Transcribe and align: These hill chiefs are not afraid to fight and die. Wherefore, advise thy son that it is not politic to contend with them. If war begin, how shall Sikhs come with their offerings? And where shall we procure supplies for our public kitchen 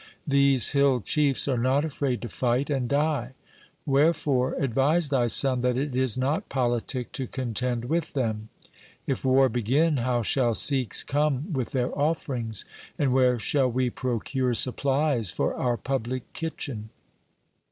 These 0.25 0.71
hill 0.71 0.99
chiefs 1.01 1.47
are 1.47 1.59
not 1.59 1.85
afraid 1.85 2.23
to 2.23 2.27
fight 2.27 2.71
and 2.71 2.89
die. 2.89 3.33
Wherefore, 3.85 4.55
advise 4.55 5.09
thy 5.09 5.27
son 5.27 5.59
that 5.59 5.77
it 5.77 5.95
is 5.95 6.17
not 6.17 6.49
politic 6.49 7.11
to 7.11 7.27
contend 7.27 7.85
with 7.85 8.13
them. 8.13 8.49
If 9.05 9.23
war 9.23 9.47
begin, 9.47 9.97
how 9.97 10.23
shall 10.23 10.55
Sikhs 10.55 11.03
come 11.03 11.53
with 11.53 11.71
their 11.71 11.95
offerings? 11.95 12.65
And 12.97 13.13
where 13.13 13.37
shall 13.37 13.69
we 13.69 13.91
procure 13.91 14.55
supplies 14.55 15.29
for 15.29 15.53
our 15.53 15.77
public 15.77 16.33
kitchen 16.33 16.89